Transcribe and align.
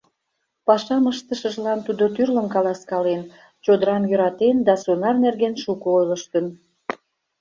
Пашам 0.65 1.03
ыштышыжлан 1.11 1.79
тудо 1.85 2.03
тӱрлым 2.15 2.47
каласкален, 2.55 3.21
чодырам 3.63 4.03
йӧратен 4.09 4.57
да 4.67 4.73
сонар 4.83 5.15
нерген 5.25 5.53
шуко 5.63 5.87
ойлыштын. 5.97 6.45